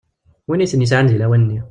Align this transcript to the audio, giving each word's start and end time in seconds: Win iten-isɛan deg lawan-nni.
Win 0.47 0.63
iten-isɛan 0.65 1.07
deg 1.09 1.17
lawan-nni. 1.17 1.59